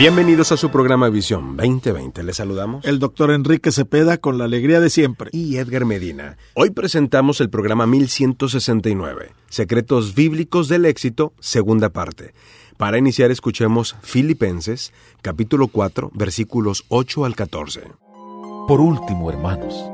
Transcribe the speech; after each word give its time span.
Bienvenidos 0.00 0.50
a 0.50 0.56
su 0.56 0.70
programa 0.70 1.10
Visión 1.10 1.58
2020. 1.58 2.22
Les 2.22 2.38
saludamos. 2.38 2.82
El 2.86 2.98
doctor 3.00 3.30
Enrique 3.30 3.70
Cepeda 3.70 4.16
con 4.16 4.38
la 4.38 4.46
alegría 4.46 4.80
de 4.80 4.88
siempre. 4.88 5.28
Y 5.30 5.58
Edgar 5.58 5.84
Medina. 5.84 6.38
Hoy 6.54 6.70
presentamos 6.70 7.38
el 7.42 7.50
programa 7.50 7.86
1169, 7.86 9.32
Secretos 9.50 10.14
Bíblicos 10.14 10.68
del 10.68 10.86
Éxito, 10.86 11.34
segunda 11.38 11.90
parte. 11.90 12.32
Para 12.78 12.96
iniciar 12.96 13.30
escuchemos 13.30 13.94
Filipenses, 14.00 14.94
capítulo 15.20 15.68
4, 15.68 16.12
versículos 16.14 16.86
8 16.88 17.26
al 17.26 17.36
14. 17.36 17.82
Por 18.66 18.80
último, 18.80 19.30
hermanos, 19.30 19.84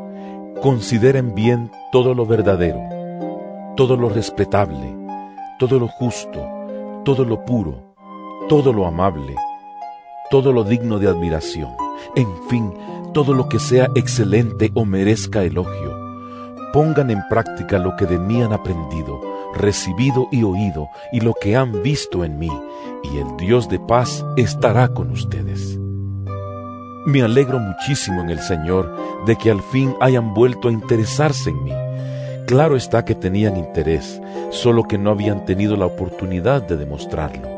consideren 0.62 1.34
bien 1.34 1.68
todo 1.90 2.14
lo 2.14 2.26
verdadero, 2.26 2.78
todo 3.76 3.96
lo 3.96 4.08
respetable, 4.08 4.94
todo 5.58 5.80
lo 5.80 5.88
justo, 5.88 6.46
todo 7.04 7.24
lo 7.24 7.44
puro, 7.44 7.92
todo 8.48 8.72
lo 8.72 8.86
amable 8.86 9.34
todo 10.30 10.52
lo 10.52 10.64
digno 10.64 10.98
de 10.98 11.08
admiración, 11.08 11.70
en 12.14 12.28
fin, 12.48 12.72
todo 13.12 13.32
lo 13.32 13.48
que 13.48 13.58
sea 13.58 13.88
excelente 13.94 14.70
o 14.74 14.84
merezca 14.84 15.42
elogio. 15.42 15.96
Pongan 16.72 17.10
en 17.10 17.22
práctica 17.30 17.78
lo 17.78 17.96
que 17.96 18.06
de 18.06 18.18
mí 18.18 18.42
han 18.42 18.52
aprendido, 18.52 19.20
recibido 19.54 20.28
y 20.30 20.42
oído, 20.42 20.88
y 21.12 21.20
lo 21.20 21.32
que 21.40 21.56
han 21.56 21.82
visto 21.82 22.24
en 22.24 22.38
mí, 22.38 22.50
y 23.02 23.18
el 23.18 23.36
Dios 23.38 23.68
de 23.68 23.78
paz 23.78 24.24
estará 24.36 24.88
con 24.88 25.10
ustedes. 25.10 25.78
Me 27.06 27.22
alegro 27.22 27.60
muchísimo 27.60 28.20
en 28.20 28.30
el 28.30 28.40
Señor 28.40 28.94
de 29.26 29.36
que 29.36 29.50
al 29.50 29.62
fin 29.62 29.94
hayan 30.00 30.34
vuelto 30.34 30.68
a 30.68 30.72
interesarse 30.72 31.50
en 31.50 31.64
mí. 31.64 31.72
Claro 32.46 32.76
está 32.76 33.04
que 33.04 33.14
tenían 33.14 33.56
interés, 33.56 34.20
solo 34.50 34.82
que 34.82 34.98
no 34.98 35.10
habían 35.10 35.44
tenido 35.44 35.76
la 35.76 35.86
oportunidad 35.86 36.62
de 36.62 36.76
demostrarlo. 36.76 37.55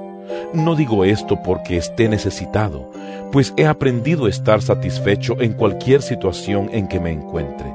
No 0.53 0.75
digo 0.75 1.05
esto 1.05 1.43
porque 1.43 1.77
esté 1.77 2.09
necesitado, 2.09 2.91
pues 3.33 3.53
he 3.57 3.67
aprendido 3.67 4.27
a 4.27 4.31
estar 4.31 4.63
satisfecho 4.63 5.41
en 5.41 5.53
cualquier 5.53 6.03
situación 6.03 6.71
en 6.73 6.89
que 6.89 7.01
me 7.01 7.13
encuentre. 7.13 7.73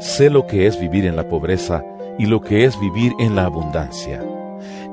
Sé 0.00 0.30
lo 0.30 0.46
que 0.46 0.66
es 0.66 0.78
vivir 0.78 1.06
en 1.06 1.16
la 1.16 1.28
pobreza 1.28 1.82
y 2.18 2.26
lo 2.26 2.40
que 2.40 2.64
es 2.64 2.78
vivir 2.78 3.12
en 3.18 3.34
la 3.34 3.46
abundancia. 3.46 4.22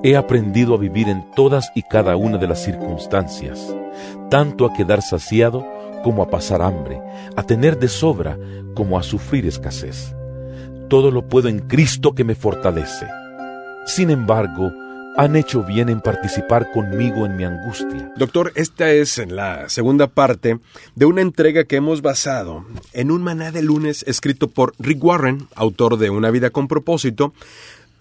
He 0.04 0.16
aprendido 0.16 0.74
a 0.74 0.78
vivir 0.78 1.10
en 1.10 1.30
todas 1.32 1.72
y 1.76 1.84
cada 1.84 2.16
una 2.16 2.38
de 2.38 2.48
las 2.48 2.64
circunstancias, 2.64 3.76
tanto 4.30 4.66
a 4.66 4.74
quedar 4.74 5.02
saciado 5.02 5.66
como 6.04 6.24
a 6.24 6.30
pasar 6.30 6.62
hambre, 6.62 7.02
a 7.36 7.44
tener 7.44 7.78
de 7.78 7.88
sobra 7.88 8.38
como 8.74 8.98
a 8.98 9.04
sufrir 9.04 9.46
escasez. 9.46 10.16
Todo 10.88 11.12
lo 11.12 11.28
puedo 11.28 11.48
en 11.50 11.60
Cristo 11.60 12.14
que 12.14 12.24
me 12.24 12.36
fortalece. 12.36 13.06
Sin 13.86 14.10
embargo, 14.10 14.72
han 15.18 15.36
hecho 15.36 15.64
bien 15.64 15.90
en 15.90 16.02
participar 16.02 16.72
conmigo 16.72 17.26
en 17.26 17.36
mi 17.36 17.44
angustia. 17.44 18.12
Doctor, 18.16 18.54
esta 18.56 18.92
es 18.92 19.18
la 19.30 19.68
segunda 19.70 20.08
parte 20.08 20.60
de 20.96 21.06
una 21.06 21.22
entrega 21.22 21.66
que 21.66 21.76
hemos 21.76 22.02
basado 22.02 22.66
en 22.94 23.12
un 23.12 23.22
maná 23.22 23.52
de 23.52 23.62
lunes 23.62 24.04
escrito 24.08 24.48
por 24.48 24.74
Rick 24.80 25.04
Warren, 25.04 25.48
autor 25.56 25.98
de 25.98 26.10
Una 26.10 26.32
vida 26.32 26.50
con 26.50 26.68
propósito, 26.68 27.34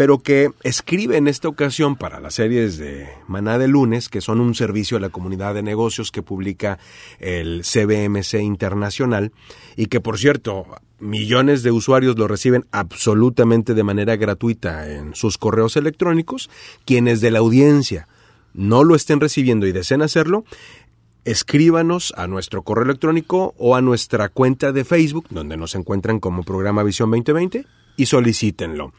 pero 0.01 0.21
que 0.21 0.51
escribe 0.63 1.19
en 1.19 1.29
esta 1.29 1.49
ocasión 1.49 1.95
para 1.95 2.21
las 2.21 2.37
series 2.37 2.79
de 2.79 3.11
Maná 3.29 3.59
de 3.59 3.69
lunes, 3.69 4.09
que 4.09 4.23
son 4.23 4.41
un 4.41 4.55
servicio 4.55 4.97
a 4.97 5.01
la 5.01 5.11
comunidad 5.11 5.53
de 5.53 5.63
negocios 5.63 6.11
que 6.11 6.23
publica 6.23 6.79
el 7.19 7.65
CBMC 7.71 8.41
Internacional 8.41 9.31
y 9.77 9.89
que 9.89 10.01
por 10.01 10.19
cierto 10.19 10.65
millones 11.01 11.63
de 11.63 11.71
usuarios 11.71 12.19
lo 12.19 12.29
reciben 12.29 12.65
absolutamente 12.71 13.75
de 13.75 13.83
manera 13.83 14.17
gratuita 14.17 14.91
en 14.91 15.15
sus 15.15 15.37
correos 15.37 15.77
electrónicos, 15.77 16.49
quienes 16.87 17.21
de 17.21 17.33
la 17.33 17.41
audiencia 17.41 18.09
no 18.55 18.85
lo 18.85 18.95
estén 18.95 19.21
recibiendo 19.21 19.67
y 19.67 19.73
deseen 19.73 20.01
hacerlo, 20.01 20.47
escríbanos 21.27 22.15
a 22.17 22.27
nuestro 22.27 22.63
correo 22.63 22.85
electrónico 22.85 23.55
o 23.59 23.77
a 23.77 23.83
nuestra 23.83 24.31
cuenta 24.31 24.73
de 24.73 24.87
Facebook, 24.87 25.27
donde 25.29 25.59
nos 25.59 25.75
encuentran 25.75 26.21
como 26.21 26.43
programa 26.43 26.85
Visión 26.85 27.11
2020, 27.11 27.67
y 27.99 28.07
solicítenlo. 28.07 28.95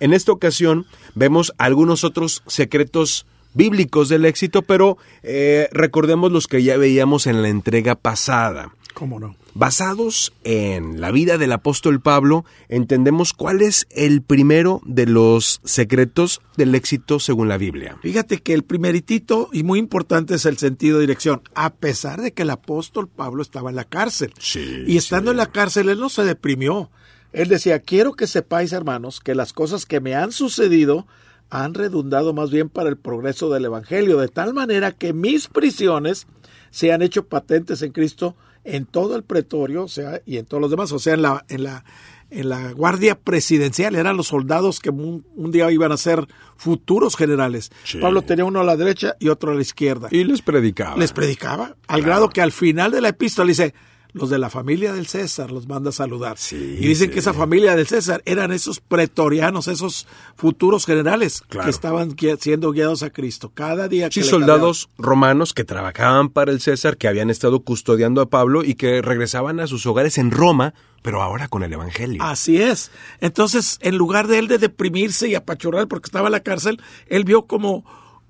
En 0.00 0.12
esta 0.12 0.32
ocasión 0.32 0.86
vemos 1.14 1.52
algunos 1.58 2.04
otros 2.04 2.42
secretos 2.46 3.26
bíblicos 3.54 4.08
del 4.08 4.24
éxito, 4.24 4.62
pero 4.62 4.98
eh, 5.22 5.68
recordemos 5.72 6.32
los 6.32 6.46
que 6.46 6.62
ya 6.62 6.76
veíamos 6.76 7.26
en 7.26 7.42
la 7.42 7.48
entrega 7.48 7.94
pasada. 7.94 8.72
¿Cómo 8.94 9.18
no? 9.18 9.36
Basados 9.54 10.32
en 10.44 11.00
la 11.00 11.10
vida 11.10 11.36
del 11.36 11.52
apóstol 11.52 12.00
Pablo, 12.00 12.44
entendemos 12.68 13.32
cuál 13.32 13.60
es 13.60 13.86
el 13.90 14.22
primero 14.22 14.80
de 14.84 15.06
los 15.06 15.60
secretos 15.64 16.40
del 16.56 16.74
éxito 16.74 17.18
según 17.18 17.48
la 17.48 17.58
Biblia. 17.58 17.98
Fíjate 18.02 18.38
que 18.38 18.54
el 18.54 18.64
primeritito 18.64 19.50
y 19.52 19.62
muy 19.62 19.78
importante 19.78 20.34
es 20.34 20.46
el 20.46 20.56
sentido 20.56 20.98
de 20.98 21.02
dirección, 21.02 21.42
a 21.54 21.74
pesar 21.74 22.22
de 22.22 22.32
que 22.32 22.42
el 22.42 22.50
apóstol 22.50 23.08
Pablo 23.08 23.42
estaba 23.42 23.70
en 23.70 23.76
la 23.76 23.84
cárcel. 23.84 24.32
Sí, 24.38 24.84
y 24.86 24.96
estando 24.96 25.30
sí. 25.30 25.32
en 25.32 25.38
la 25.38 25.52
cárcel, 25.52 25.88
él 25.90 26.00
no 26.00 26.08
se 26.08 26.24
deprimió. 26.24 26.90
Él 27.32 27.48
decía, 27.48 27.78
quiero 27.80 28.12
que 28.12 28.26
sepáis, 28.26 28.72
hermanos, 28.72 29.20
que 29.20 29.34
las 29.34 29.52
cosas 29.52 29.86
que 29.86 30.00
me 30.00 30.14
han 30.14 30.32
sucedido 30.32 31.06
han 31.50 31.74
redundado 31.74 32.32
más 32.32 32.50
bien 32.50 32.68
para 32.68 32.88
el 32.88 32.96
progreso 32.96 33.50
del 33.50 33.64
Evangelio, 33.66 34.18
de 34.18 34.28
tal 34.28 34.54
manera 34.54 34.92
que 34.92 35.12
mis 35.12 35.48
prisiones 35.48 36.26
se 36.70 36.92
han 36.92 37.02
hecho 37.02 37.26
patentes 37.26 37.82
en 37.82 37.92
Cristo 37.92 38.36
en 38.64 38.86
todo 38.86 39.16
el 39.16 39.22
pretorio, 39.24 39.82
o 39.84 39.88
sea, 39.88 40.22
y 40.24 40.38
en 40.38 40.46
todos 40.46 40.60
los 40.60 40.70
demás, 40.70 40.92
o 40.92 40.98
sea, 40.98 41.14
en 41.14 41.22
la, 41.22 41.44
en 41.48 41.64
la, 41.64 41.84
en 42.30 42.48
la 42.48 42.72
guardia 42.72 43.18
presidencial, 43.18 43.96
eran 43.96 44.16
los 44.16 44.28
soldados 44.28 44.78
que 44.78 44.88
un, 44.90 45.26
un 45.34 45.50
día 45.50 45.70
iban 45.72 45.90
a 45.92 45.96
ser 45.96 46.26
futuros 46.56 47.16
generales. 47.16 47.70
Sí. 47.84 47.98
Pablo 47.98 48.22
tenía 48.22 48.44
uno 48.44 48.60
a 48.60 48.64
la 48.64 48.76
derecha 48.76 49.16
y 49.18 49.28
otro 49.28 49.50
a 49.50 49.54
la 49.54 49.60
izquierda. 49.62 50.08
Y 50.10 50.24
les 50.24 50.40
predicaba. 50.42 50.96
Les 50.96 51.12
predicaba, 51.12 51.64
al 51.88 52.00
Claro. 52.00 52.02
grado 52.04 52.28
que 52.30 52.40
al 52.40 52.52
final 52.52 52.92
de 52.92 53.00
la 53.00 53.08
epístola 53.08 53.48
dice, 53.48 53.74
los 54.14 54.28
de 54.28 54.38
la 54.38 54.50
familia 54.50 54.92
del 54.92 55.06
César 55.06 55.50
los 55.50 55.66
manda 55.66 55.88
a 55.88 55.92
saludar. 55.92 56.36
Sí, 56.36 56.56
y 56.78 56.86
dicen 56.86 57.08
sí. 57.08 57.12
que 57.14 57.20
esa 57.20 57.32
familia 57.32 57.74
del 57.74 57.86
César 57.86 58.20
eran 58.26 58.52
esos 58.52 58.78
pretorianos, 58.80 59.68
esos 59.68 60.06
futuros 60.36 60.84
generales 60.84 61.42
Claro. 61.48 61.64
que 61.64 61.70
estaban 61.70 62.14
siendo 62.38 62.72
guiados 62.72 63.02
a 63.02 63.10
Cristo. 63.10 63.50
Cada 63.54 63.88
día 63.88 64.08
Sí, 64.10 64.22
soldados 64.22 64.90
romanos 64.98 65.54
que 65.54 65.64
trabajaban 65.64 66.28
para 66.28 66.52
el 66.52 66.60
César, 66.60 66.96
que 66.98 67.08
habían 67.08 67.30
estado 67.30 67.60
custodiando 67.60 68.20
a 68.20 68.28
Pablo 68.28 68.64
y 68.64 68.74
que 68.74 69.00
regresaban 69.00 69.60
a 69.60 69.66
sus 69.66 69.86
hogares 69.86 70.18
en 70.18 70.30
Roma, 70.30 70.74
pero 71.02 71.22
ahora 71.22 71.48
con 71.48 71.62
el 71.62 71.72
Evangelio. 71.72 72.22
Así 72.22 72.60
es. 72.60 72.90
Entonces, 73.20 73.78
en 73.80 73.96
lugar 73.96 74.26
de 74.28 74.38
él 74.38 74.46
de 74.46 74.58
deprimirse 74.58 75.28
y 75.28 75.34
apachurrar 75.34 75.88
porque 75.88 76.08
estaba 76.08 76.28
en 76.28 76.32
la 76.32 76.40
cárcel, 76.40 76.80
él 77.06 77.24
vio 77.24 77.42
como 77.46 77.84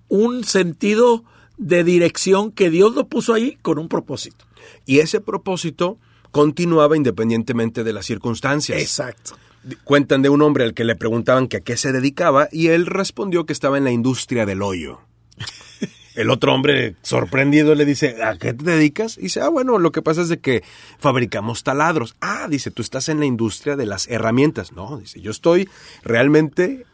un 0.09 0.45
sentido 0.45 1.25
de 1.59 1.85
dirección 1.85 2.53
que 2.53 2.71
Dios 2.71 2.95
lo 2.95 3.09
puso 3.09 3.35
ahí 3.35 3.59
con 3.63 3.79
un 3.79 3.89
propósito. 3.89 4.45
Y 4.87 5.01
ese 5.01 5.21
propósito 5.21 5.99
continuaba 6.31 6.97
independientemente 6.97 7.85
de 7.85 7.93
las 7.93 8.07
circunstancias. 8.07 8.81
Exacto. 8.81 9.37
Cuentan 9.85 10.23
de 10.23 10.29
un 10.29 10.43
hombre 10.43 10.65
al 10.65 10.75
que 10.75 10.85
le 10.85 10.97
preguntaban 10.97 11.47
que 11.47 11.59
a 11.59 11.61
qué 11.61 11.77
se 11.77 11.93
dedicaba 11.93 12.49
y 12.51 12.69
él 12.69 12.87
respondió 12.87 13.47
que 13.47 13.53
estaba 13.53 13.79
en 13.79 13.85
la 13.85 13.93
industria 13.93 14.45
del 14.45 14.63
hoyo. 14.63 15.01
El 16.15 16.31
otro 16.31 16.53
hombre, 16.53 16.97
sorprendido, 17.03 17.75
le 17.75 17.87
dice, 17.87 18.23
¿a 18.23 18.37
qué 18.37 18.53
te 18.53 18.65
dedicas? 18.65 19.17
Y 19.17 19.23
dice, 19.23 19.41
ah, 19.41 19.49
bueno, 19.49 19.79
lo 19.79 19.93
que 19.93 20.03
pasa 20.03 20.21
es 20.21 20.29
de 20.29 20.41
que 20.41 20.63
fabricamos 20.99 21.63
taladros. 21.63 22.17
Ah, 22.21 22.49
dice, 22.51 22.71
tú 22.71 22.83
estás 22.83 23.09
en 23.09 23.19
la 23.19 23.25
industria 23.25 23.77
de 23.77 23.87
las 23.87 24.09
herramientas. 24.09 24.73
No, 24.73 24.99
dice, 24.99 25.21
yo 25.21 25.31
estoy 25.31 25.69
realmente 26.03 26.85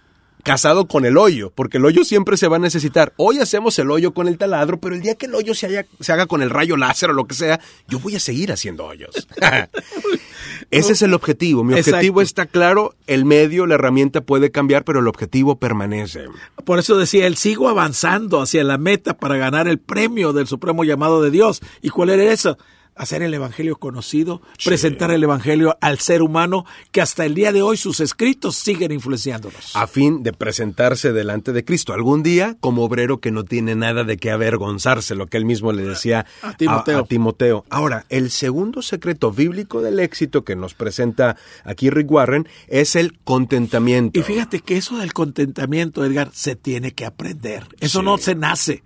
casado 0.44 0.86
con 0.88 1.04
el 1.04 1.16
hoyo, 1.18 1.52
porque 1.54 1.78
el 1.78 1.84
hoyo 1.84 2.04
siempre 2.04 2.36
se 2.36 2.48
va 2.48 2.56
a 2.56 2.60
necesitar. 2.60 3.12
Hoy 3.16 3.38
hacemos 3.40 3.78
el 3.78 3.90
hoyo 3.90 4.14
con 4.14 4.28
el 4.28 4.38
taladro, 4.38 4.78
pero 4.80 4.94
el 4.94 5.02
día 5.02 5.14
que 5.14 5.26
el 5.26 5.34
hoyo 5.34 5.54
se, 5.54 5.66
haya- 5.66 5.86
se 6.00 6.12
haga 6.12 6.26
con 6.26 6.42
el 6.42 6.50
rayo 6.50 6.76
láser 6.76 7.10
o 7.10 7.12
lo 7.12 7.26
que 7.26 7.34
sea, 7.34 7.60
yo 7.88 7.98
voy 7.98 8.16
a 8.16 8.20
seguir 8.20 8.52
haciendo 8.52 8.84
hoyos. 8.86 9.26
Ese 10.70 10.92
es 10.92 11.02
el 11.02 11.14
objetivo. 11.14 11.64
Mi 11.64 11.74
objetivo 11.74 12.20
Exacto. 12.20 12.22
está 12.22 12.46
claro, 12.46 12.94
el 13.06 13.24
medio, 13.24 13.66
la 13.66 13.74
herramienta 13.76 14.20
puede 14.20 14.50
cambiar, 14.50 14.84
pero 14.84 15.00
el 15.00 15.08
objetivo 15.08 15.56
permanece. 15.58 16.24
Por 16.64 16.78
eso 16.78 16.96
decía 16.98 17.26
él, 17.26 17.36
sigo 17.36 17.68
avanzando 17.68 18.40
hacia 18.40 18.64
la 18.64 18.78
meta 18.78 19.16
para 19.16 19.36
ganar 19.36 19.68
el 19.68 19.78
premio 19.78 20.32
del 20.32 20.46
supremo 20.46 20.84
llamado 20.84 21.22
de 21.22 21.30
Dios. 21.30 21.60
¿Y 21.82 21.88
cuál 21.90 22.10
era 22.10 22.24
eso? 22.32 22.58
Hacer 22.98 23.22
el 23.22 23.32
Evangelio 23.32 23.76
conocido, 23.76 24.42
presentar 24.64 25.10
el 25.10 25.22
Evangelio 25.22 25.76
al 25.80 25.98
ser 25.98 26.22
humano 26.22 26.66
que 26.92 27.00
hasta 27.00 27.24
el 27.24 27.34
día 27.34 27.52
de 27.52 27.62
hoy 27.62 27.76
sus 27.76 28.00
escritos 28.00 28.56
siguen 28.56 28.92
influenciándonos. 28.92 29.74
A 29.74 29.86
fin 29.86 30.22
de 30.22 30.32
presentarse 30.32 31.12
delante 31.12 31.52
de 31.52 31.64
Cristo 31.64 31.92
algún 31.92 32.22
día 32.22 32.56
como 32.60 32.84
obrero 32.84 33.20
que 33.20 33.30
no 33.30 33.44
tiene 33.44 33.74
nada 33.74 34.04
de 34.04 34.16
qué 34.16 34.30
avergonzarse, 34.30 35.14
lo 35.14 35.26
que 35.26 35.36
él 35.36 35.44
mismo 35.44 35.72
le 35.72 35.84
decía 35.84 36.26
A 36.42 36.56
Timoteo. 36.56 36.98
a 36.98 37.04
Timoteo. 37.06 37.64
Ahora, 37.70 38.04
el 38.08 38.30
segundo 38.30 38.82
secreto 38.82 39.30
bíblico 39.32 39.80
del 39.80 40.00
éxito 40.00 40.44
que 40.44 40.56
nos 40.56 40.74
presenta 40.74 41.36
aquí 41.64 41.90
Rick 41.90 42.10
Warren 42.10 42.48
es 42.66 42.96
el 42.96 43.18
contentamiento. 43.24 44.18
Y 44.18 44.22
fíjate 44.22 44.60
que 44.60 44.76
eso 44.76 44.98
del 44.98 45.12
contentamiento, 45.12 46.04
Edgar, 46.04 46.30
se 46.32 46.56
tiene 46.56 46.92
que 46.92 47.06
aprender. 47.06 47.64
Eso 47.80 48.00
Sí. 48.00 48.04
no 48.04 48.18
se 48.18 48.34
nace. 48.34 48.82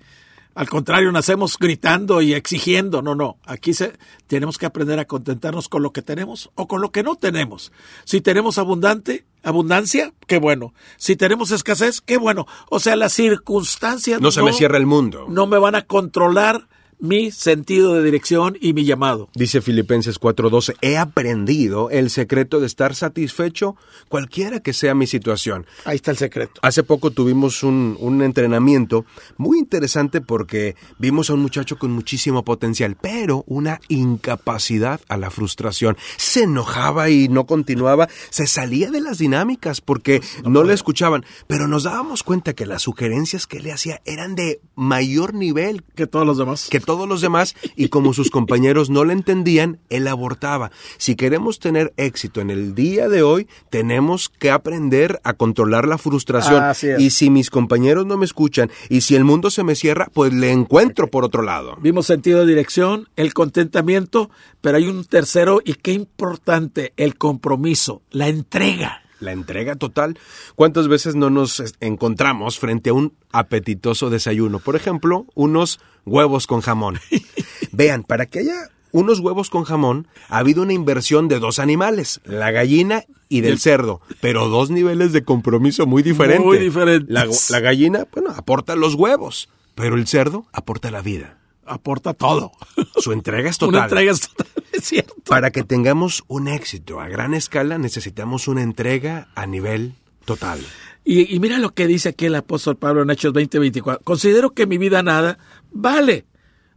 Al 0.54 0.68
contrario, 0.68 1.10
nacemos 1.12 1.56
gritando 1.58 2.20
y 2.20 2.34
exigiendo. 2.34 3.02
No, 3.02 3.14
no. 3.14 3.38
Aquí 3.44 3.72
se, 3.72 3.94
tenemos 4.26 4.58
que 4.58 4.66
aprender 4.66 4.98
a 4.98 5.06
contentarnos 5.06 5.68
con 5.68 5.82
lo 5.82 5.92
que 5.92 6.02
tenemos 6.02 6.50
o 6.54 6.68
con 6.68 6.80
lo 6.82 6.92
que 6.92 7.02
no 7.02 7.16
tenemos. 7.16 7.72
Si 8.04 8.20
tenemos 8.20 8.58
abundante, 8.58 9.24
abundancia, 9.42 10.12
qué 10.26 10.38
bueno. 10.38 10.74
Si 10.98 11.16
tenemos 11.16 11.50
escasez, 11.50 12.00
qué 12.00 12.18
bueno. 12.18 12.46
O 12.68 12.80
sea, 12.80 12.96
las 12.96 13.12
circunstancias 13.12 14.20
no 14.20 14.30
se 14.30 14.42
me 14.42 14.52
cierra 14.52 14.76
el 14.76 14.86
mundo. 14.86 15.26
no 15.28 15.46
me 15.46 15.58
van 15.58 15.74
a 15.74 15.82
controlar 15.82 16.68
mi 17.02 17.32
sentido 17.32 17.94
de 17.94 18.04
dirección 18.04 18.56
y 18.60 18.74
mi 18.74 18.84
llamado. 18.84 19.28
Dice 19.34 19.60
Filipenses 19.60 20.20
4:12, 20.20 20.76
he 20.82 20.96
aprendido 20.96 21.90
el 21.90 22.10
secreto 22.10 22.60
de 22.60 22.66
estar 22.66 22.94
satisfecho 22.94 23.74
cualquiera 24.08 24.60
que 24.60 24.72
sea 24.72 24.94
mi 24.94 25.08
situación. 25.08 25.66
Ahí 25.84 25.96
está 25.96 26.12
el 26.12 26.16
secreto. 26.16 26.60
Hace 26.62 26.84
poco 26.84 27.10
tuvimos 27.10 27.64
un, 27.64 27.96
un 27.98 28.22
entrenamiento 28.22 29.04
muy 29.36 29.58
interesante 29.58 30.20
porque 30.20 30.76
vimos 31.00 31.28
a 31.28 31.34
un 31.34 31.40
muchacho 31.42 31.76
con 31.76 31.90
muchísimo 31.90 32.44
potencial, 32.44 32.96
pero 33.00 33.42
una 33.48 33.80
incapacidad 33.88 35.00
a 35.08 35.16
la 35.16 35.30
frustración. 35.30 35.96
Se 36.18 36.44
enojaba 36.44 37.10
y 37.10 37.28
no 37.28 37.46
continuaba, 37.46 38.08
se 38.30 38.46
salía 38.46 38.92
de 38.92 39.00
las 39.00 39.18
dinámicas 39.18 39.80
porque 39.80 40.22
no, 40.44 40.62
le 40.62 40.72
escuchaban, 40.72 41.24
pero 41.48 41.66
nos 41.66 41.82
dábamos 41.82 42.22
cuenta 42.22 42.52
que 42.52 42.64
las 42.64 42.82
sugerencias 42.82 43.48
que 43.48 43.58
le 43.58 43.72
hacía 43.72 44.00
eran 44.04 44.36
de 44.36 44.60
mayor 44.76 45.34
nivel 45.34 45.82
Que 45.96 46.06
todos 46.06 46.24
los 46.24 46.38
demás. 46.38 46.68
que 46.70 46.78
todos 46.78 46.91
los 47.08 47.20
demás 47.20 47.54
y 47.76 47.88
como 47.88 48.12
sus 48.12 48.30
compañeros 48.30 48.90
no 48.90 49.04
le 49.04 49.12
entendían, 49.12 49.78
él 49.90 50.08
abortaba. 50.08 50.70
Si 50.98 51.16
queremos 51.16 51.58
tener 51.58 51.92
éxito 51.96 52.40
en 52.40 52.50
el 52.50 52.74
día 52.74 53.08
de 53.08 53.22
hoy, 53.22 53.48
tenemos 53.70 54.28
que 54.28 54.50
aprender 54.50 55.20
a 55.24 55.34
controlar 55.34 55.86
la 55.86 55.98
frustración. 55.98 56.62
Y 56.98 57.10
si 57.10 57.30
mis 57.30 57.50
compañeros 57.50 58.06
no 58.06 58.16
me 58.16 58.24
escuchan 58.24 58.70
y 58.88 59.02
si 59.02 59.14
el 59.14 59.24
mundo 59.24 59.50
se 59.50 59.64
me 59.64 59.74
cierra, 59.74 60.08
pues 60.12 60.32
le 60.32 60.50
encuentro 60.50 61.08
por 61.08 61.24
otro 61.24 61.42
lado. 61.42 61.76
Vimos 61.80 62.06
sentido 62.06 62.40
de 62.40 62.46
dirección, 62.46 63.08
el 63.16 63.34
contentamiento, 63.34 64.30
pero 64.60 64.76
hay 64.76 64.86
un 64.86 65.04
tercero 65.04 65.60
y 65.64 65.74
qué 65.74 65.92
importante, 65.92 66.92
el 66.96 67.16
compromiso, 67.16 68.02
la 68.10 68.28
entrega. 68.28 69.01
La 69.22 69.32
entrega 69.32 69.76
total. 69.76 70.18
¿Cuántas 70.56 70.88
veces 70.88 71.14
no 71.14 71.30
nos 71.30 71.62
encontramos 71.80 72.58
frente 72.58 72.90
a 72.90 72.94
un 72.94 73.14
apetitoso 73.30 74.10
desayuno? 74.10 74.58
Por 74.58 74.74
ejemplo, 74.74 75.26
unos 75.34 75.78
huevos 76.04 76.46
con 76.46 76.60
jamón. 76.60 76.98
Vean, 77.72 78.02
para 78.02 78.26
que 78.26 78.40
haya 78.40 78.68
unos 78.90 79.20
huevos 79.20 79.48
con 79.48 79.64
jamón, 79.64 80.08
ha 80.28 80.38
habido 80.38 80.62
una 80.62 80.72
inversión 80.72 81.28
de 81.28 81.38
dos 81.38 81.58
animales, 81.60 82.20
la 82.24 82.50
gallina 82.50 83.04
y 83.28 83.40
del 83.40 83.58
cerdo, 83.58 84.02
pero 84.20 84.48
dos 84.48 84.70
niveles 84.70 85.12
de 85.12 85.22
compromiso 85.22 85.86
muy 85.86 86.02
diferentes. 86.02 86.44
Muy 86.44 86.58
diferentes. 86.58 87.08
La, 87.08 87.26
la 87.50 87.60
gallina, 87.60 88.06
bueno, 88.12 88.30
aporta 88.36 88.76
los 88.76 88.94
huevos, 88.94 89.48
pero 89.74 89.94
el 89.96 90.06
cerdo 90.06 90.46
aporta 90.52 90.90
la 90.90 91.00
vida. 91.00 91.38
Aporta 91.64 92.12
todo. 92.12 92.52
Su 92.96 93.12
entrega 93.12 93.48
es 93.48 93.56
total. 93.58 93.74
Una 93.76 93.84
entrega 93.84 94.12
es 94.12 94.20
total, 94.20 94.61
es 94.82 94.88
cierto. 94.88 95.14
Para 95.26 95.50
que 95.50 95.62
tengamos 95.62 96.24
un 96.28 96.48
éxito 96.48 97.00
a 97.00 97.08
gran 97.08 97.34
escala, 97.34 97.78
necesitamos 97.78 98.48
una 98.48 98.62
entrega 98.62 99.28
a 99.34 99.46
nivel 99.46 99.94
total. 100.24 100.60
Y, 101.04 101.34
y 101.34 101.40
mira 101.40 101.58
lo 101.58 101.74
que 101.74 101.86
dice 101.86 102.10
aquí 102.10 102.26
el 102.26 102.34
apóstol 102.34 102.76
Pablo 102.76 103.02
en 103.02 103.10
Hechos 103.10 103.32
20:24. 103.32 104.00
Considero 104.04 104.50
que 104.50 104.66
mi 104.66 104.78
vida 104.78 105.02
nada 105.02 105.38
vale. 105.70 106.26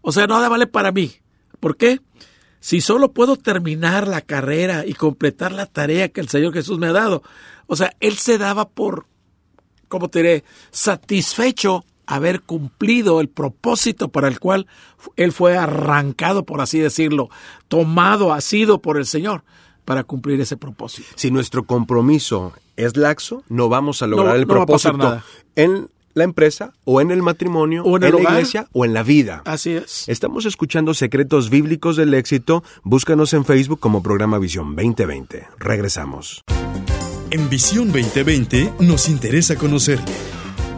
O 0.01 0.11
sea, 0.11 0.27
nada 0.27 0.49
vale 0.49 0.67
para 0.67 0.91
mí. 0.91 1.13
¿Por 1.59 1.77
qué? 1.77 1.99
Si 2.59 2.81
solo 2.81 3.11
puedo 3.11 3.37
terminar 3.37 4.07
la 4.07 4.21
carrera 4.21 4.85
y 4.85 4.93
completar 4.93 5.51
la 5.51 5.65
tarea 5.65 6.09
que 6.09 6.21
el 6.21 6.29
Señor 6.29 6.53
Jesús 6.53 6.79
me 6.79 6.87
ha 6.87 6.93
dado. 6.93 7.21
O 7.67 7.75
sea, 7.75 7.95
Él 7.99 8.17
se 8.17 8.37
daba 8.37 8.69
por, 8.69 9.07
¿cómo 9.87 10.09
te 10.09 10.19
diré? 10.19 10.43
Satisfecho 10.71 11.85
haber 12.07 12.41
cumplido 12.41 13.21
el 13.21 13.29
propósito 13.29 14.09
para 14.09 14.27
el 14.27 14.39
cual 14.39 14.67
Él 15.15 15.31
fue 15.31 15.57
arrancado, 15.57 16.45
por 16.45 16.61
así 16.61 16.79
decirlo, 16.79 17.29
tomado, 17.67 18.33
asido 18.33 18.81
por 18.81 18.97
el 18.97 19.05
Señor 19.05 19.43
para 19.85 20.03
cumplir 20.03 20.41
ese 20.41 20.57
propósito. 20.57 21.07
Si 21.15 21.29
nuestro 21.31 21.63
compromiso 21.65 22.53
es 22.75 22.97
laxo, 22.97 23.43
no 23.49 23.69
vamos 23.69 24.01
a 24.01 24.07
lograr 24.07 24.29
No- 24.35 24.35
el 24.41 24.47
no 24.47 24.55
va 24.55 24.63
a 24.63 24.65
pasar 24.65 24.93
propósito 24.93 25.15
nada. 25.15 25.25
en 25.55 25.89
la 26.15 26.23
empresa 26.23 26.71
o 26.85 27.01
en 27.01 27.11
el 27.11 27.21
matrimonio 27.21 27.83
O 27.83 27.97
en 27.97 28.03
el 28.03 28.13
la 28.15 28.21
iglesia 28.21 28.67
o 28.71 28.85
en 28.85 28.93
la 28.93 29.03
vida. 29.03 29.41
Así 29.45 29.71
es. 29.71 30.07
Estamos 30.07 30.45
escuchando 30.45 30.93
Secretos 30.93 31.49
Bíblicos 31.49 31.97
del 31.97 32.13
Éxito. 32.13 32.63
Búscanos 32.83 33.33
en 33.33 33.43
Facebook 33.43 33.79
como 33.81 34.01
programa 34.01 34.39
Visión 34.39 34.75
2020. 34.77 35.45
Regresamos. 35.59 36.41
En 37.31 37.49
Visión 37.49 37.91
2020 37.91 38.75
nos 38.79 39.09
interesa 39.09 39.55
conocerle. 39.57 40.13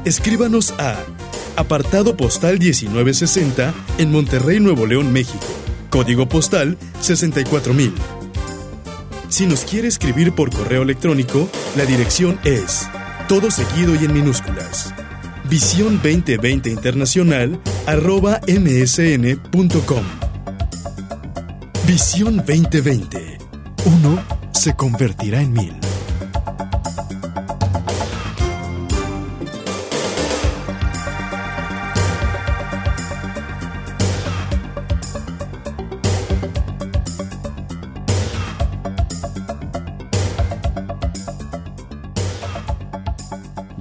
Escríbanos 0.06 0.74
a 0.80 0.98
apartado 1.56 2.16
postal 2.16 2.60
1960 2.60 3.74
en 3.98 4.12
Monterrey, 4.12 4.60
Nuevo 4.60 4.86
León, 4.86 5.12
México. 5.12 5.46
Código 5.90 6.28
postal 6.28 6.78
64000. 7.02 7.94
Si 9.30 9.46
nos 9.46 9.66
quiere 9.66 9.88
escribir 9.88 10.34
por 10.34 10.50
correo 10.50 10.84
electrónico, 10.84 11.50
la 11.76 11.86
dirección 11.86 12.40
es 12.44 12.88
todo 13.28 13.52
seguido 13.52 13.96
y 13.96 14.06
en 14.06 14.14
minúsculas. 14.14 14.94
Visión 15.50 16.00
2020 16.02 16.70
Internacional 16.70 17.60
arroba 17.86 18.40
msn.com. 18.48 20.04
Visión 21.86 22.38
2020. 22.38 23.38
Uno 23.86 24.24
se 24.52 24.76
convertirá 24.76 25.42
en 25.42 25.54
mil. 25.54 25.87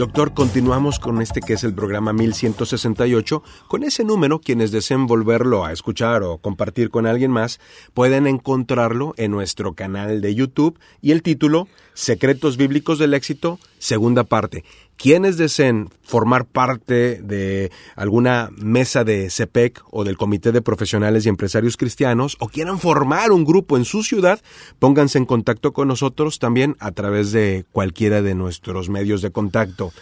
Doctor, 0.06 0.34
continuamos 0.34 1.00
con 1.00 1.20
este 1.20 1.40
que 1.40 1.54
es 1.54 1.64
el 1.64 1.74
programa 1.74 2.12
1168. 2.12 3.42
Con 3.66 3.82
ese 3.82 4.04
número, 4.04 4.38
quienes 4.38 4.70
deseen 4.70 5.08
volverlo 5.08 5.64
a 5.64 5.72
escuchar 5.72 6.22
o 6.22 6.38
compartir 6.38 6.90
con 6.90 7.06
alguien 7.06 7.32
más, 7.32 7.58
pueden 7.92 8.28
encontrarlo 8.28 9.14
en 9.16 9.32
nuestro 9.32 9.74
canal 9.74 10.20
de 10.20 10.32
YouTube 10.32 10.78
y 11.02 11.10
el 11.10 11.24
título 11.24 11.66
Secretos 11.92 12.56
Bíblicos 12.56 13.00
del 13.00 13.14
Éxito, 13.14 13.58
segunda 13.78 14.22
parte. 14.22 14.64
Quienes 14.96 15.36
deseen 15.36 15.90
formar 16.02 16.46
parte 16.46 17.20
de 17.20 17.70
alguna 17.96 18.50
mesa 18.56 19.04
de 19.04 19.28
CEPEC 19.28 19.82
o 19.90 20.04
del 20.04 20.16
Comité 20.16 20.52
de 20.52 20.62
Profesionales 20.62 21.26
y 21.26 21.28
Empresarios 21.28 21.76
Cristianos 21.76 22.36
o 22.40 22.48
quieran 22.48 22.78
formar 22.78 23.30
un 23.30 23.44
grupo 23.44 23.76
en 23.76 23.84
su 23.84 24.02
ciudad, 24.02 24.40
pónganse 24.78 25.18
en 25.18 25.26
contacto 25.26 25.72
con 25.72 25.88
nosotros 25.88 26.38
también 26.38 26.76
a 26.80 26.92
través 26.92 27.30
de 27.32 27.66
cualquiera 27.72 28.22
de 28.22 28.34
nuestros 28.34 28.88
medios 28.88 29.20
de 29.20 29.30
contacto. 29.30 29.92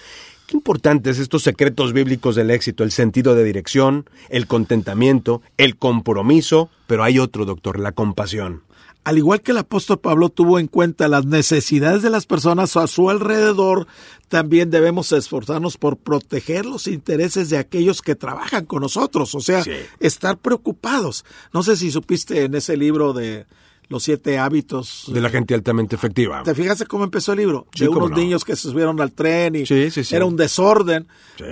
Qué 0.47 0.59
importantes 0.59 1.19
estos 1.19 1.43
secretos 1.43 1.93
bíblicos 1.93 2.37
del 2.37 2.51
éxito, 2.51 2.85
el 2.85 2.93
sentido 2.93 3.35
de 3.35 3.45
dirección, 3.45 4.05
el 4.29 4.47
contentamiento, 4.47 5.41
el 5.57 5.77
compromiso, 5.77 6.69
pero 6.87 7.03
hay 7.03 7.19
otro, 7.19 7.47
doctor, 7.47 7.81
la 7.81 7.93
compasión. 7.93 8.63
Al 9.05 9.19
igual 9.19 9.43
que 9.43 9.51
el 9.53 9.59
apóstol 9.59 9.99
Pablo 10.01 10.31
tuvo 10.31 10.59
en 10.59 10.67
cuenta 10.67 11.09
las 11.09 11.27
necesidades 11.27 12.03
de 12.03 12.09
las 12.11 12.25
personas 12.25 12.75
a 12.77 12.87
su 12.87 13.11
alrededor, 13.11 13.87
también 14.29 14.71
debemos 14.71 15.13
esforzarnos 15.13 15.77
por 15.77 15.99
proteger 15.99 16.65
los 16.65 16.87
intereses 16.87 17.51
de 17.51 17.59
aquellos 17.59 18.01
que 18.01 18.15
trabajan 18.15 18.65
con 18.65 18.81
nosotros, 18.81 19.35
o 19.35 19.41
sea, 19.41 19.63
Sí. 19.63 19.73
estar 20.01 20.39
preocupados. 20.39 21.25
No 21.53 21.63
sé 21.63 21.77
si 21.77 21.91
supiste 21.91 22.45
en 22.45 22.55
ese 22.55 22.79
libro 22.79 23.13
de 23.13 23.45
los 23.91 24.03
siete 24.05 24.39
hábitos. 24.39 25.05
De 25.13 25.21
la 25.21 25.29
gente 25.29 25.53
altamente 25.53 25.95
efectiva. 25.95 26.43
¿Te 26.43 26.55
fijaste 26.55 26.87
cómo 26.87 27.05
empezó 27.05 27.33
el 27.33 27.39
libro? 27.41 27.67
Sí, 27.75 27.85
de 27.85 27.91
unos 27.91 28.11
no. 28.11 28.17
niños 28.17 28.43
que 28.43 28.57
se 28.57 28.71
subieron 28.71 28.99
al 29.03 29.13
tren 29.13 29.55
y 29.55 29.67
Sí, 29.67 29.89
era 30.13 30.25
un 30.25 30.37
desorden 30.37 31.07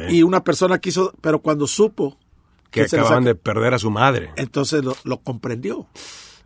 y 0.08 0.22
una 0.22 0.42
persona 0.42 0.78
quiso, 0.78 1.12
pero 1.20 1.40
cuando 1.42 1.66
supo 1.66 2.16
Que 2.70 2.80
acababan 2.84 3.24
ac- 3.24 3.26
de 3.26 3.34
perder 3.34 3.74
a 3.74 3.78
su 3.78 3.90
madre. 3.90 4.30
entonces 4.36 4.82
lo, 4.82 4.96
lo 5.04 5.18
comprendió. 5.18 5.86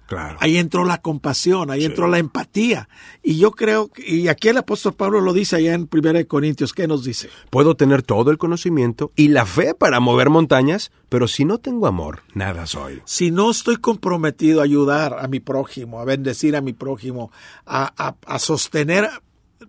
Claro. 0.06 0.38
Ahí 0.40 0.56
entró 0.56 0.84
la 0.84 0.98
compasión, 1.02 1.70
ahí 1.70 1.84
entró 1.84 2.06
la 2.08 2.18
empatía. 2.18 2.88
Y 3.22 3.38
yo 3.38 3.50
creo, 3.50 3.88
que- 3.88 4.08
y 4.08 4.28
aquí 4.28 4.48
el 4.48 4.56
apóstol 4.58 4.94
Pablo 4.94 5.20
lo 5.20 5.32
dice 5.32 5.56
allá 5.56 5.74
en 5.74 5.88
1 5.88 6.26
Corintios, 6.28 6.72
¿qué 6.72 6.86
nos 6.86 7.04
dice? 7.04 7.28
Puedo 7.50 7.74
tener 7.76 8.02
todo 8.02 8.30
el 8.30 8.38
conocimiento 8.38 9.10
y 9.16 9.28
la 9.28 9.46
fe 9.46 9.74
para 9.74 9.98
mover 9.98 10.30
montañas, 10.30 10.92
pero 11.08 11.26
si 11.26 11.44
no 11.44 11.58
tengo 11.58 11.86
amor, 11.88 12.22
nada 12.34 12.66
soy. 12.66 13.02
Si 13.04 13.30
no 13.32 13.50
estoy 13.50 13.76
comprometido 13.76 14.60
a 14.60 14.64
ayudar 14.64 15.16
a 15.18 15.26
mi 15.28 15.40
prójimo, 15.40 16.00
a 16.00 16.04
bendecir 16.04 16.54
a 16.56 16.60
mi 16.60 16.72
prójimo, 16.72 17.32
a, 17.64 17.92
a- 17.96 18.14
a 18.26 18.38
sostener, 18.38 19.08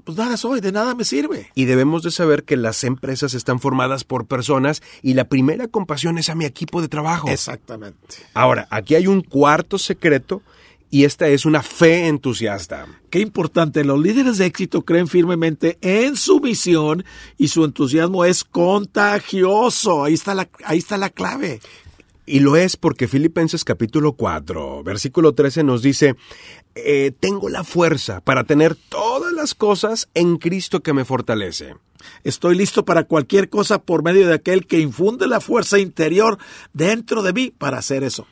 pues 0.03 0.17
nada 0.17 0.37
soy, 0.37 0.61
de 0.61 0.71
nada 0.71 0.95
me 0.95 1.03
sirve. 1.03 1.51
Y 1.55 1.65
debemos 1.65 2.03
de 2.03 2.11
saber 2.11 2.43
que 2.43 2.57
las 2.57 2.83
empresas 2.83 3.33
están 3.33 3.59
formadas 3.59 4.03
por 4.03 4.25
personas 4.25 4.81
y 5.01 5.13
la 5.13 5.25
primera 5.25 5.67
compasión 5.67 6.17
es 6.17 6.29
a 6.29 6.35
mi 6.35 6.45
equipo 6.45 6.81
de 6.81 6.87
trabajo. 6.87 7.29
Exactamente. 7.29 8.17
Ahora, 8.33 8.67
aquí 8.69 8.95
hay 8.95 9.07
un 9.07 9.21
cuarto 9.21 9.77
secreto 9.77 10.41
y 10.89 11.03
esta 11.03 11.27
es 11.27 11.45
una 11.45 11.61
fe 11.61 12.07
entusiasta. 12.07 12.87
Qué 13.09 13.19
importante, 13.19 13.83
los 13.83 13.99
líderes 13.99 14.37
de 14.37 14.45
éxito 14.45 14.83
creen 14.83 15.07
firmemente 15.07 15.77
en 15.81 16.15
su 16.15 16.39
misión 16.39 17.03
y 17.37 17.49
su 17.49 17.65
entusiasmo 17.65 18.25
es 18.25 18.43
contagioso. 18.43 20.03
Ahí 20.03 20.13
está 20.13 20.33
la, 20.33 20.49
ahí 20.63 20.77
está 20.77 20.97
la 20.97 21.09
clave. 21.09 21.59
Y 22.29 22.41
lo 22.41 22.57
es 22.57 22.75
porque 22.75 23.07
Filipenses 23.07 23.63
capítulo 23.63 24.11
4, 24.11 24.83
versículo 24.83 25.33
13 25.33 25.63
nos 25.63 25.81
dice, 25.81 26.17
eh, 26.75 27.13
tengo 27.17 27.47
la 27.47 27.63
fuerza 27.63 28.19
para 28.19 28.43
tener 28.43 28.75
todas 28.75 29.31
las 29.31 29.55
cosas 29.55 30.09
en 30.13 30.35
Cristo 30.35 30.81
que 30.83 30.91
me 30.91 31.05
fortalece. 31.05 31.75
Estoy 32.25 32.57
listo 32.57 32.83
para 32.83 33.05
cualquier 33.05 33.49
cosa 33.49 33.81
por 33.81 34.03
medio 34.03 34.27
de 34.27 34.33
aquel 34.33 34.67
que 34.67 34.81
infunde 34.81 35.25
la 35.25 35.39
fuerza 35.39 35.79
interior 35.79 36.37
dentro 36.73 37.23
de 37.23 37.31
mí 37.31 37.53
para 37.57 37.77
hacer 37.77 38.03
eso. 38.03 38.27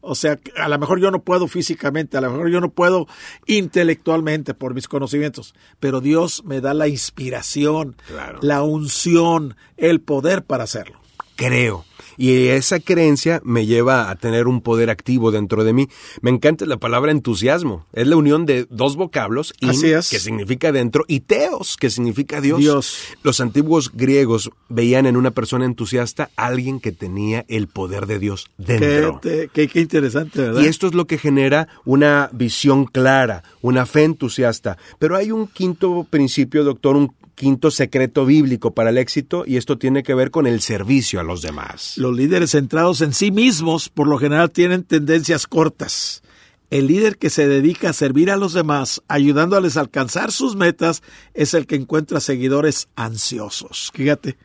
O 0.00 0.16
sea, 0.16 0.38
a 0.56 0.68
lo 0.68 0.78
mejor 0.80 0.98
yo 1.00 1.12
no 1.12 1.22
puedo 1.22 1.46
físicamente, 1.46 2.16
a 2.16 2.20
lo 2.22 2.32
mejor 2.32 2.50
yo 2.50 2.60
no 2.60 2.70
puedo 2.70 3.06
intelectualmente 3.46 4.54
por 4.54 4.74
mis 4.74 4.88
conocimientos, 4.88 5.54
pero 5.78 6.00
Dios 6.00 6.42
me 6.44 6.60
da 6.60 6.74
la 6.74 6.88
inspiración, 6.88 7.96
Claro. 8.08 8.40
la 8.42 8.64
unción, 8.64 9.56
el 9.76 10.00
poder 10.00 10.44
para 10.44 10.64
hacerlo. 10.64 11.00
Creo. 11.36 11.84
Y 12.18 12.46
esa 12.48 12.80
creencia 12.80 13.42
me 13.44 13.66
lleva 13.66 14.08
a 14.10 14.16
tener 14.16 14.46
un 14.46 14.62
poder 14.62 14.88
activo 14.88 15.30
dentro 15.30 15.64
de 15.64 15.74
mí. 15.74 15.86
Me 16.22 16.30
encanta 16.30 16.64
la 16.64 16.78
palabra 16.78 17.12
entusiasmo. 17.12 17.84
Es 17.92 18.06
la 18.06 18.16
unión 18.16 18.46
de 18.46 18.66
dos 18.70 18.96
vocablos, 18.96 19.52
in, 19.60 19.68
Así 19.68 19.90
es. 19.92 20.08
que 20.08 20.18
significa 20.18 20.72
dentro, 20.72 21.04
y 21.08 21.20
teos, 21.20 21.76
que 21.76 21.90
significa 21.90 22.40
Dios. 22.40 22.58
Dios. 22.58 22.98
Los 23.22 23.40
antiguos 23.40 23.92
griegos 23.92 24.50
veían 24.70 25.04
en 25.04 25.18
una 25.18 25.30
persona 25.32 25.66
entusiasta 25.66 26.30
a 26.36 26.46
alguien 26.46 26.80
que 26.80 26.90
tenía 26.92 27.44
el 27.48 27.68
poder 27.68 28.06
de 28.06 28.18
Dios 28.18 28.46
dentro. 28.56 29.20
qué- 29.52 29.68
qué 29.68 29.80
interesante, 29.80 30.40
¿verdad? 30.40 30.62
Y 30.62 30.68
esto 30.68 30.86
es 30.86 30.94
lo 30.94 31.06
que 31.06 31.18
genera 31.18 31.68
una 31.84 32.30
visión 32.32 32.86
clara, 32.86 33.42
una 33.60 33.84
fe 33.84 34.04
entusiasta. 34.04 34.78
Pero 34.98 35.16
hay 35.16 35.32
un 35.32 35.46
quinto 35.48 36.06
principio, 36.08 36.64
doctor, 36.64 36.96
un 36.96 37.12
quinto 37.36 37.70
secreto 37.70 38.26
bíblico 38.26 38.74
para 38.74 38.90
el 38.90 38.98
éxito, 38.98 39.44
y 39.46 39.58
esto 39.58 39.78
tiene 39.78 40.02
que 40.02 40.14
ver 40.14 40.32
con 40.32 40.48
el 40.48 40.60
servicio 40.60 41.20
a 41.20 41.22
los 41.22 41.42
demás. 41.42 41.96
Los 41.98 42.16
líderes 42.16 42.50
centrados 42.50 43.02
en 43.02 43.12
sí 43.12 43.30
mismos 43.30 43.88
por 43.88 44.08
lo 44.08 44.18
general 44.18 44.50
tienen 44.50 44.82
tendencias 44.82 45.46
cortas. 45.46 46.22
El 46.70 46.88
líder 46.88 47.16
que 47.16 47.30
se 47.30 47.46
dedica 47.46 47.90
a 47.90 47.92
servir 47.92 48.30
a 48.30 48.36
los 48.36 48.52
demás, 48.52 49.02
ayudándoles 49.06 49.76
a 49.76 49.80
alcanzar 49.80 50.32
sus 50.32 50.56
metas, 50.56 51.02
es 51.34 51.54
el 51.54 51.66
que 51.66 51.76
encuentra 51.76 52.18
seguidores 52.18 52.88
ansiosos. 52.96 53.92
Fíjate. 53.94 54.36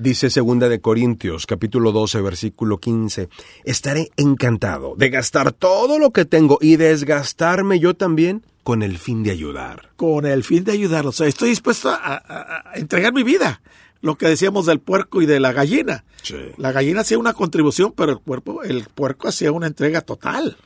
Dice 0.00 0.30
segunda 0.30 0.70
de 0.70 0.80
Corintios, 0.80 1.44
capítulo 1.46 1.92
12, 1.92 2.22
versículo 2.22 2.78
15, 2.78 3.28
estaré 3.64 4.10
encantado 4.16 4.94
de 4.96 5.10
gastar 5.10 5.52
todo 5.52 5.98
lo 5.98 6.10
que 6.10 6.24
tengo 6.24 6.56
y 6.62 6.76
desgastarme 6.76 7.80
yo 7.80 7.92
también 7.94 8.42
con 8.62 8.82
el 8.82 8.96
fin 8.96 9.22
de 9.22 9.30
ayudar. 9.32 9.90
con 9.96 10.24
el 10.24 10.42
fin 10.42 10.64
de 10.64 10.72
ayudarlos. 10.72 11.16
O 11.16 11.18
sea, 11.18 11.26
estoy 11.26 11.50
dispuesto 11.50 11.90
a, 11.90 11.96
a- 11.96 12.70
a 12.72 12.74
entregar 12.78 13.12
mi 13.12 13.22
vida. 13.24 13.60
Lo 14.00 14.14
que 14.16 14.26
decíamos 14.28 14.64
del 14.64 14.80
puerco 14.80 15.20
y 15.20 15.26
de 15.26 15.38
la 15.38 15.52
gallina. 15.52 16.04
Sí. 16.22 16.36
La 16.56 16.72
gallina 16.72 17.02
hacía 17.02 17.18
una 17.18 17.34
contribución, 17.34 17.92
pero 17.94 18.12
el, 18.12 18.18
cuerpo, 18.20 18.62
el 18.62 18.84
puerco 18.84 19.28
hacía 19.28 19.52
una 19.52 19.66
entrega 19.66 20.00
total. 20.00 20.56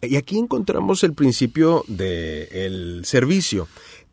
Y 0.00 0.14
aquí 0.14 0.38
encontramos 0.38 1.02
el 1.02 1.14
principio 1.14 1.84
del 1.88 3.04
servicio. 3.04 3.66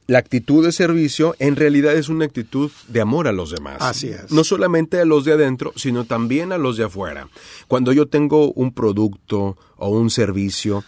La 0.07 0.19
actitud 0.19 0.63
de 0.63 0.71
servicio 0.71 1.35
en 1.39 1.55
realidad 1.55 1.95
es 1.95 2.09
una 2.09 2.25
actitud 2.25 2.71
de 2.88 3.01
amor 3.01 3.27
a 3.27 3.31
los 3.31 3.50
demás. 3.51 3.77
Así 3.79 4.09
es. 4.09 4.31
No 4.31 4.43
solamente 4.43 5.00
a 5.00 5.05
los 5.05 5.25
de 5.25 5.33
adentro, 5.33 5.74
sino 5.75 6.05
también 6.05 6.51
a 6.51 6.59
los 6.59 6.77
de 6.77 6.83
afuera. 6.83 7.27
Cuando 7.67 7.91
yo 7.91 8.07
tengo 8.07 8.51
un 8.51 8.71
producto 8.71 9.57
o 9.77 9.89
un 9.89 10.12
servicio 10.12 10.83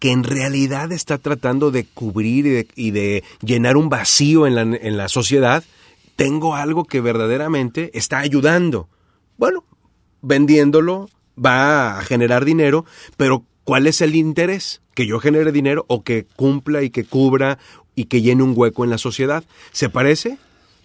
que 0.00 0.10
en 0.10 0.24
realidad 0.24 0.90
está 0.90 1.18
tratando 1.18 1.70
de 1.70 1.84
cubrir 1.84 2.46
y 2.46 2.50
de, 2.50 2.68
y 2.74 2.90
de 2.90 3.24
llenar 3.44 3.76
un 3.76 3.88
vacío 3.88 4.46
en 4.46 4.54
la, 4.54 4.62
en 4.62 4.96
la 4.96 5.08
sociedad, 5.08 5.62
tengo 6.16 6.56
algo 6.56 6.84
que 6.84 7.00
verdaderamente 7.00 7.90
está 7.94 8.18
ayudando. 8.18 8.88
Bueno, 9.36 9.64
vendiéndolo 10.22 11.08
va 11.42 11.98
a 11.98 12.02
generar 12.02 12.44
dinero, 12.44 12.84
pero 13.16 13.44
¿cuál 13.64 13.86
es 13.86 14.00
el 14.00 14.14
interés? 14.14 14.82
Que 14.94 15.06
yo 15.06 15.20
genere 15.20 15.52
dinero 15.52 15.84
o 15.88 16.02
que 16.02 16.26
cumpla 16.36 16.82
y 16.82 16.90
que 16.90 17.04
cubra 17.04 17.58
y 17.94 18.04
que 18.04 18.22
llene 18.22 18.42
un 18.42 18.54
hueco 18.56 18.84
en 18.84 18.90
la 18.90 18.98
sociedad. 18.98 19.44
¿Se 19.72 19.88
parece? 19.88 20.38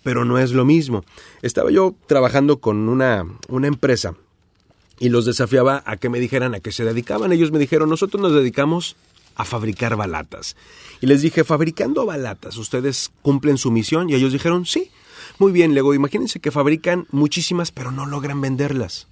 Pero 0.04 0.26
no 0.26 0.38
es 0.38 0.52
lo 0.52 0.66
mismo. 0.66 1.04
Estaba 1.42 1.72
yo 1.72 1.96
trabajando 2.08 2.60
con 2.60 2.90
una, 2.90 3.26
una 3.48 3.68
empresa 3.68 4.16
y 5.00 5.10
los 5.10 5.26
desafiaba 5.26 5.84
a 5.86 5.98
que 5.98 6.10
me 6.10 6.20
dijeran 6.20 6.56
a 6.56 6.60
qué 6.60 6.72
se 6.72 6.86
dedicaban. 6.86 7.32
Ellos 7.32 7.52
me 7.52 7.60
dijeron, 7.60 7.90
nosotros 7.90 8.22
nos 8.22 8.34
dedicamos 8.34 8.96
a 9.36 9.46
fabricar 9.46 9.96
balatas. 9.96 10.56
Y 11.02 11.08
les 11.08 11.22
dije, 11.22 11.44
fabricando 11.44 12.06
balatas, 12.06 12.58
¿ustedes 12.58 13.12
cumplen 13.22 13.58
su 13.58 13.72
misión? 13.72 14.10
Y 14.10 14.16
ellos 14.16 14.32
dijeron, 14.32 14.66
sí. 14.66 14.92
Muy 15.38 15.52
bien, 15.52 15.74
luego 15.74 15.94
imagínense 15.94 16.40
que 16.40 16.52
fabrican 16.52 17.08
muchísimas, 17.12 17.72
pero 17.72 17.92
no 17.92 18.06
logran 18.06 18.40
venderlas. 18.40 19.08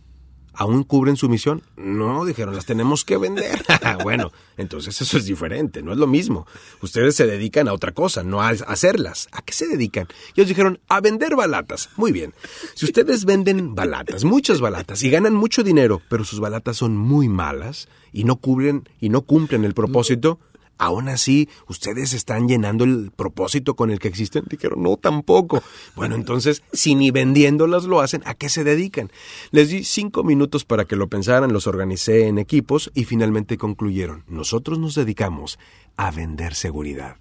¿Aún 0.54 0.84
cubren 0.84 1.18
su 1.18 1.30
misión? 1.30 1.64
No, 1.78 2.26
dijeron, 2.26 2.56
las 2.56 2.66
tenemos 2.66 3.04
que 3.04 3.18
vender. 3.18 3.64
bueno, 4.04 4.32
entonces 4.58 5.02
eso 5.02 5.18
es 5.18 5.26
diferente, 5.26 5.82
no 5.82 5.92
es 5.92 5.98
lo 5.98 6.08
mismo. 6.08 6.46
Ustedes 6.82 7.16
se 7.16 7.26
dedican 7.26 7.68
a 7.68 7.74
otra 7.74 7.92
cosa, 7.92 8.24
no 8.24 8.42
a 8.42 8.50
hacerlas. 8.50 9.28
¿A 9.32 9.42
qué 9.42 9.54
se 9.54 9.68
dedican? 9.68 10.08
Ellos 10.36 10.48
dijeron, 10.48 10.80
a 10.88 11.02
vender 11.02 11.36
balatas. 11.36 11.90
Muy 11.98 12.12
bien. 12.12 12.34
Si 12.76 12.86
ustedes 12.86 13.26
venden 13.26 13.74
balatas, 13.74 14.24
muchas 14.24 14.62
balatas, 14.62 15.04
y 15.04 15.10
ganan 15.10 15.34
mucho 15.34 15.64
dinero, 15.64 16.02
pero 16.10 16.24
sus 16.24 16.40
balatas 16.40 16.78
son 16.78 16.96
muy 16.96 17.30
malas 17.30 17.88
y 18.12 18.24
no 18.24 18.36
cubren 18.36 18.88
y 19.00 19.10
no 19.10 19.22
cumplen 19.22 19.66
el 19.66 19.74
propósito, 19.74 20.40
Aún 20.78 21.08
así, 21.08 21.50
ustedes 21.68 22.14
están 22.14 22.48
llenando 22.48 22.84
el 22.84 23.12
propósito 23.16 23.76
con 23.76 23.92
el 23.92 24.00
que 24.00 24.08
existen. 24.08 24.44
Dijeron, 24.50 24.84
no, 24.84 24.98
tampoco. 24.98 25.62
Bueno, 25.96 26.16
entonces, 26.16 26.64
si 26.74 26.96
ni 26.96 27.12
vendiéndolas 27.12 27.86
lo 27.86 28.02
hacen, 28.02 28.22
¿a 28.26 28.34
qué 28.34 28.50
se 28.50 28.64
dedican? 28.64 29.12
Les 29.52 29.70
di 29.70 29.84
cinco 29.84 30.24
minutos 30.24 30.66
para 30.66 30.86
que 30.86 30.96
lo 30.96 31.08
pensaran, 31.08 31.54
los 31.54 31.68
organicé 31.68 32.28
en 32.28 32.40
equipos 32.40 32.92
y 32.94 33.06
finalmente 33.06 33.58
concluyeron, 33.58 34.24
nosotros 34.28 34.80
nos 34.80 34.96
dedicamos 34.96 35.60
a 35.96 36.12
vender 36.12 36.56
seguridad. 36.56 37.18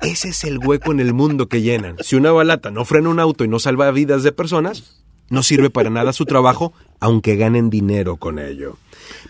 Ese 0.00 0.28
es 0.28 0.44
el 0.44 0.58
hueco 0.58 0.92
en 0.92 1.00
el 1.00 1.14
mundo 1.14 1.48
que 1.48 1.62
llenan. 1.62 1.96
Si 2.00 2.16
una 2.16 2.30
balata 2.30 2.70
no 2.70 2.84
frena 2.84 3.08
un 3.08 3.20
auto 3.20 3.44
y 3.44 3.48
no 3.48 3.58
salva 3.58 3.90
vidas 3.90 4.22
de 4.22 4.32
personas, 4.32 5.02
no 5.28 5.42
sirve 5.42 5.70
para 5.70 5.90
nada 5.90 6.12
su 6.12 6.24
trabajo, 6.24 6.72
aunque 7.00 7.36
ganen 7.36 7.70
dinero 7.70 8.16
con 8.16 8.38
ello. 8.38 8.76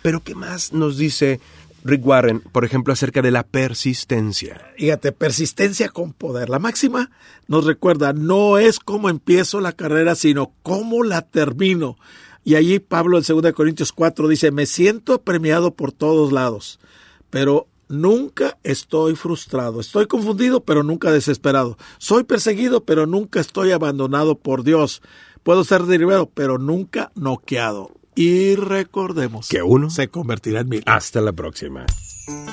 Pero 0.03 0.21
¿qué 0.21 0.35
más 0.35 0.73
nos 0.73 0.99
dice 0.99 1.41
Rick 1.87 2.05
Warren, 2.07 2.41
por 2.41 2.65
ejemplo, 2.65 2.93
acerca 2.93 3.23
de 3.23 3.31
la 3.31 3.45
persistencia? 3.45 4.73
Fíjate, 4.77 5.13
persistencia 5.13 5.89
con 5.89 6.13
poder. 6.13 6.49
La 6.49 6.59
máxima 6.59 7.11
nos 7.47 7.65
recuerda, 7.65 8.13
no 8.13 8.59
es 8.59 8.81
cómo 8.81 9.09
empiezo 9.09 9.61
la 9.61 9.73
carrera, 9.73 10.15
sino 10.15 10.53
cómo 10.63 11.05
la 11.05 11.23
termino. 11.23 11.97
Y 12.45 12.55
allí 12.55 12.79
Pablo 12.79 13.19
en 13.19 13.25
2 13.27 13.53
Corintios 13.53 13.93
4 13.93 14.29
dice, 14.29 14.51
me 14.51 14.67
siento 14.67 15.23
premiado 15.23 15.75
por 15.75 15.93
todos 15.93 16.33
lados, 16.33 16.79
pero 17.31 17.69
nunca 17.89 18.59
estoy 18.63 19.17
frustrado. 19.17 19.81
Estoy 19.81 20.07
confundido, 20.07 20.65
pero 20.65 20.83
nunca 20.83 21.11
desesperado. 21.11 21.77
Soy 21.99 22.25
perseguido, 22.25 22.85
pero 22.85 23.07
nunca 23.07 23.41
estoy 23.41 23.73
abandonado 23.73 24.39
por 24.39 24.63
Dios. 24.65 25.03
Puedo 25.43 25.65
ser 25.65 25.85
derribado, 25.85 26.31
pero 26.31 26.59
nunca 26.59 27.13
noqueado. 27.15 27.93
Y 28.19 28.55
recordemos 28.55 29.47
Que 29.47 29.63
uno 29.63 29.91
se 29.91 30.09
convertirá 30.09 30.61
en 30.61 30.71
mil. 30.71 30.83
Hasta 30.87 31.21
la 31.21 31.33
próxima. 31.33 31.85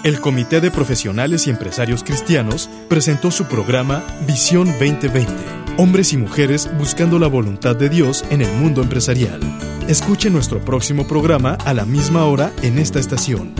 El 0.03 0.20
Comité 0.20 0.60
de 0.60 0.70
Profesionales 0.70 1.48
y 1.48 1.51
Empresarios 1.51 2.03
Cristianos 2.03 2.70
presentó 2.89 3.32
su 3.32 3.46
programa 3.46 4.03
Visión 4.27 4.67
2020. 4.67 5.32
Hombres 5.77 6.12
y 6.12 6.17
mujeres 6.17 6.70
buscando 6.77 7.17
la 7.17 7.27
voluntad 7.27 7.77
de 7.77 7.88
Dios 7.88 8.25
en 8.29 8.41
el 8.41 8.51
mundo 8.58 8.84
empresarial. 8.84 9.39
Escuche 9.88 10.29
nuestro 10.29 10.63
próximo 10.63 11.08
programa 11.08 11.53
a 11.65 11.74
la 11.74 11.86
misma 11.86 12.25
hora 12.25 12.51
en 12.62 12.77
esta 12.77 13.00
estación. 13.00 13.55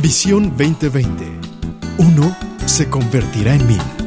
Visión 0.00 0.56
2020. 0.56 1.26
Uno 1.98 2.34
se 2.64 2.88
convertirá 2.88 3.54
en 3.54 3.66
mil. 3.66 4.01